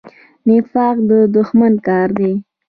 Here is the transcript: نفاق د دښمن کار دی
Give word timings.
نفاق 0.47 0.95
د 1.09 1.11
دښمن 1.35 1.73
کار 1.87 2.09
دی 2.19 2.31